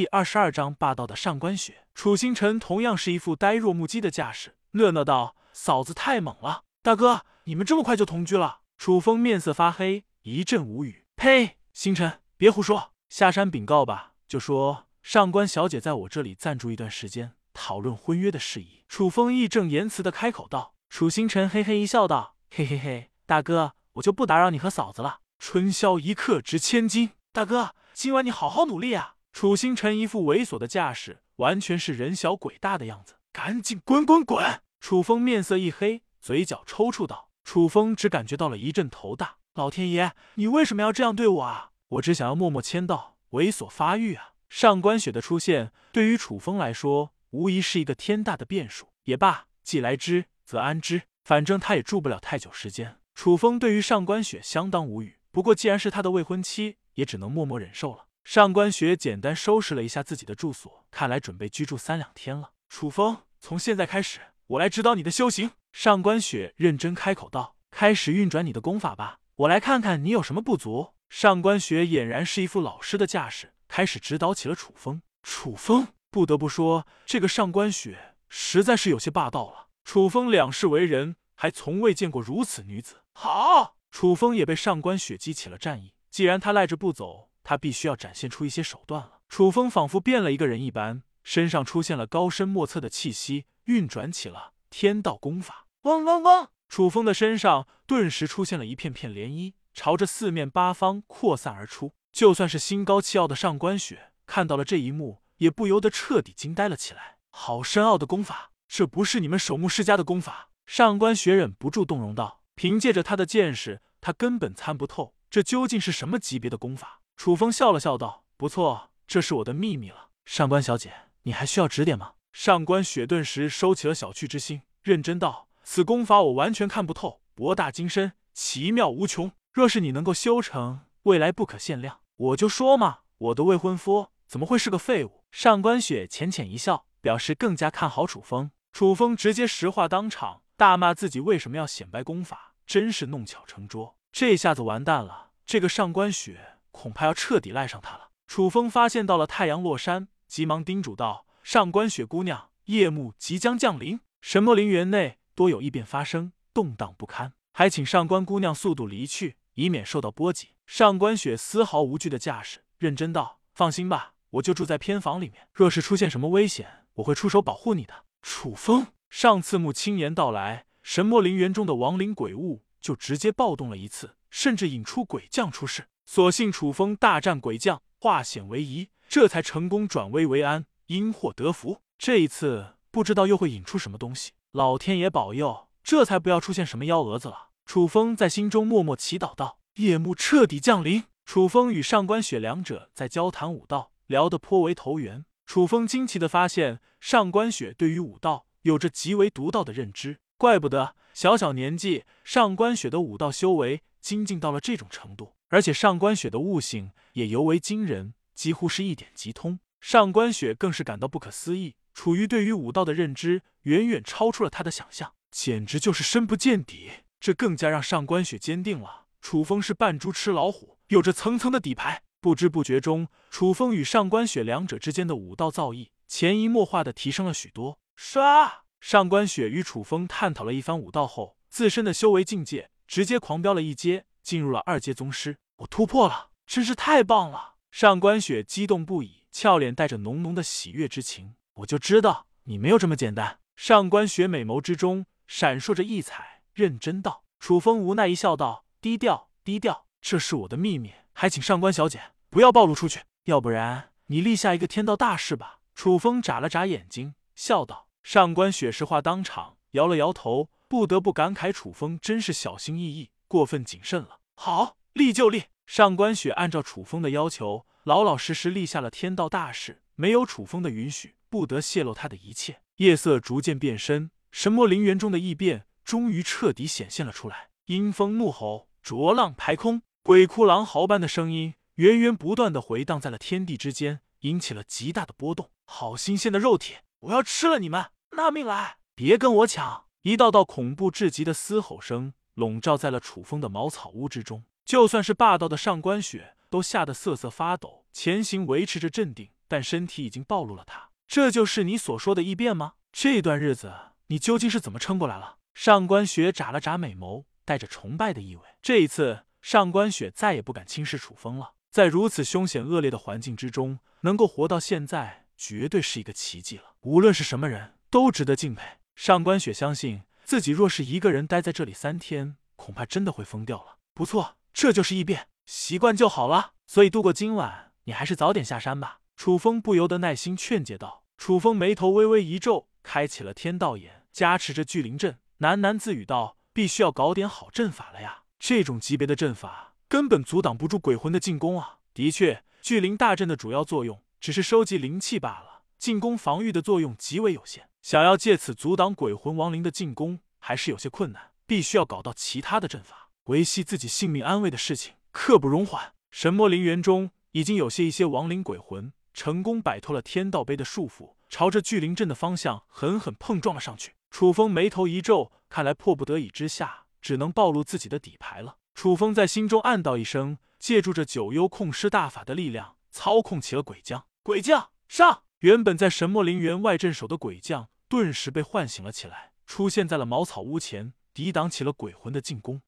[0.00, 1.84] 第二十二章霸道的上官雪。
[1.94, 11.04] 楚星辰同样是一副呆若木鸡的架势，乐乐道：“嫂子太猛了，大哥，你们这么快就同居了？”楚风面色发黑，一阵无语。
[11.16, 11.58] 呸！
[11.74, 18.86] 星辰，别胡说，下山禀告吧，就说上官小姐在我这里暂住一段时间，讨论婚约的事宜。
[18.88, 20.72] 楚风义正言辞的开口道。
[20.88, 25.18] 楚星辰嘿嘿一笑，道：“嘿嘿嘿，大哥，我就不打扰你和嫂子了。
[25.38, 33.14] 春宵一刻值千金，大哥，今晚你好好努力啊！”楚星辰一副猥琐的架势，完全是人小鬼大的样子。
[33.32, 34.60] 赶紧滚滚滚！
[34.80, 37.30] 楚风面色一黑，嘴角抽搐道。
[37.44, 39.36] 楚风只感觉到了一阵头大。
[39.54, 41.70] 老天爷，你为什么要这样对我啊？
[41.88, 44.32] 我只想要默默签到，猥琐发育啊！
[44.48, 48.88] 上官雪的出现对于楚风来说，无疑是一个天大的变数。
[49.04, 52.98] 也罢，既来之则安之，反正他也住不了太久时间。
[53.14, 58.06] 楚风对于上官雪相当无语，不过既然是他的未婚妻，也只能默默忍受了。
[58.24, 62.52] 上官雪简单收拾了一下自己的住所，看来准备居住三两天了。
[62.68, 65.50] 楚风，从现在开始，我来指导你的修行。
[65.72, 75.02] 上官雪认真开口道：“开始运转你的功法吧，我来看看你有什么不足。”上官雪俨然是一副老师的架势，开始指导起了楚风。
[75.22, 79.68] 楚风不得不说，这个上官雪实在是有些霸道了。
[79.84, 83.02] 楚风两世为人，还从未见过如此女子。
[83.14, 85.94] 好，楚风也被上官雪激起了战意。
[86.10, 87.29] 既然他赖着不走。
[87.50, 89.22] 他必须要展现出一些手段了。
[89.28, 95.66] 楚风仿佛变了一个人一般，身上出现了高深莫测的气息，运转起了天道功法。
[95.82, 96.48] 嗡嗡嗡！
[96.68, 101.92] 楚风的身上顿时出现了一片片涟漪，朝着四面八方扩散而出。
[102.12, 107.16] 就算是心高气傲的上官雪看到了这一幕，也不由得彻底惊呆了起来。
[107.30, 110.50] 好深奥的功法，这不是你们守墓世家的功法？
[110.66, 120.08] 上官雪忍不住动容道：“凭借着他的见识，他根本参不透这究竟是什么级别的功法。”楚风笑了笑道：“不错，这是我的秘密了。
[120.24, 120.90] 上官小姐，
[121.24, 129.32] 你还需要指点吗？”上官雪顿时收起了小觑之心，认真道：“此功法我完全看不透，博大精深，奇妙无穷。
[129.52, 132.00] 若是你能够修成，未来不可限量。
[132.16, 138.50] 我就说嘛，我的未婚夫怎么会是个废物？”上官雪浅浅一笑，表示更加看好楚风。
[138.72, 143.98] 楚风直接石化当场，大骂自己为什么要显摆功法，真是弄巧成拙。
[144.10, 146.56] 这下子完蛋了，这个上官雪。
[146.70, 148.10] 恐怕要彻底赖上他了。
[148.26, 165.48] 楚风发现到了太阳落山，急忙叮嘱道：“上官雪姑娘，夜幕即将降临，神魔陵园内多有异变发生，动荡不堪，还请上官姑娘速度离去，以免受到波及。”上官雪丝毫无惧的架势，认真道：“放心吧，我就住在偏房里面。
[165.52, 175.88] 若是出现什么危险，我会出手保护你的。”楚风上次慕青言到来，神魔陵园中的亡灵鬼物就直接暴动了一次，甚至引出鬼将出世。
[176.12, 181.82] 所幸楚风大战鬼将，化险为夷，这才成功转危为安，因祸得福。
[181.96, 187.50] 这一次不知道又会引出什么东西，老天爷保佑，这才不要出现什么幺蛾子了。
[187.64, 195.24] 楚风在心中默默祈祷道：“夜幕彻底降临。”楚风与上官雪两者在交谈武道，聊得颇为投缘。
[195.46, 205.34] 楚风惊奇的发现，上官雪对于武道有着极为独到的认知，怪不得小小年纪，上官雪的武道修为精进到了这种程度。
[205.50, 209.60] 而且上官雪的悟性也尤为惊人，几乎是一点即通。
[209.80, 216.90] 上官雪更是感到不可思议，楚瑜对于武道的认知远远超出了他的想象，简直就是深不见底。
[217.18, 222.02] 这更加让上官雪坚定了楚风是扮猪吃老虎，有着层层的底牌。
[222.20, 227.78] 不知不觉中，楚风与上官雪两者之间的武道造诣潜移默化的提升了许多。
[227.98, 228.50] 唰，
[228.80, 234.04] 上官雪与楚风探讨了一番武道后，自身的修为境界直接狂飙了一阶。
[234.22, 237.54] 进入了二阶宗师，我突破了，真是太棒了！
[237.70, 241.34] 上官雪激动不已，俏脸带着浓浓的喜悦之情。
[241.54, 243.38] 我就知道你没有这么简单。
[243.56, 247.24] 上官雪美眸之中闪烁着异彩，认真道。
[247.38, 257.88] 楚风无奈一笑，道：“低调，低调，这是我的秘密，还请上官小姐不要暴露出去，要不然你立下一个天道大事吧。”楚风眨了眨眼睛，笑道。
[258.02, 263.10] 上官雪实话当场摇了摇头，不得不感慨楚风真是小心翼翼。
[263.30, 264.18] 过分谨慎了。
[264.34, 265.44] 好，立就立。
[265.64, 272.62] 上官雪按照楚风的要求，老老实实立下了天道大事，没有楚风的允许，不得泄露他的一切。
[272.78, 277.50] 夜色逐渐变深，神魔陵园中的异变终于彻底显现了出来。
[277.66, 285.52] 阴风怒吼，浊浪排空，鬼哭狼嚎般的声音源源不断的回荡在了天地之间，引起了极大的波动。
[285.64, 287.90] 好新鲜的肉体，我要吃了你们！
[288.16, 289.84] 拿命来，别跟我抢！
[290.02, 292.14] 一道道恐怖至极的嘶吼声。
[292.40, 300.88] 笼罩在了楚风的茅草屋之中，就算是霸道的上官雪都吓得瑟瑟发抖，前行维持着镇定，但身体已经暴露了他。
[301.06, 302.72] 这就是你所说的异变吗？
[302.90, 303.72] 这段日子
[304.06, 305.36] 你究竟是怎么撑过来了？
[305.54, 308.42] 上官雪眨了眨美眸，带着崇拜的意味。
[308.62, 311.52] 这一次，上官雪再也不敢轻视楚风了。
[311.70, 316.74] 在如此凶险恶劣的环境之中，能够活到现在，绝对是一个奇迹了。
[316.80, 318.62] 无论是什么人，都值得敬佩。
[318.96, 323.78] 上官雪相信自己，若是一个人待在这里三天，恐怕真的会疯掉了。
[323.92, 326.52] 不错，这就是异变，习惯就好了。
[326.68, 329.00] 所以度过今晚，你还是早点下山吧。
[329.16, 331.02] 楚风不由得耐心劝诫道。
[331.16, 338.22] 楚风眉头微微一皱，开启了天道眼，加持着聚灵阵，喃喃自语道：“必须要搞点好阵法了呀！
[338.38, 341.78] 这种级别的阵法根本阻挡不住鬼魂的进攻啊！
[341.92, 345.49] 的确，聚灵大阵的主要作用只是收集灵气罢了，
[345.80, 347.70] 进攻防御的作用极为有限。
[347.80, 351.30] 想要借此阻挡鬼魂亡灵的进攻，还是有些困难。
[351.46, 358.92] 必须要搞到其他的阵法，维系自己性命安危的事情，刻不容缓。”神魔陵园中已经有些一些亡灵鬼魂。
[359.12, 363.94] 成功摆脱了天道碑的束缚，朝着聚灵阵的方向狠狠碰撞了上去。
[364.10, 368.58] 楚风眉头一皱，看来迫不得已之下，只能暴露自己的底牌了。
[368.74, 374.06] 楚风在心中暗道一声，借助着九幽控尸大法的力量，操控起了鬼将。
[374.22, 375.22] 鬼将上！
[375.40, 382.60] 原本在神魔陵园外镇守的鬼将，顿时被唤醒了起来，出现在了茅草屋前，抵挡起了鬼魂的进攻。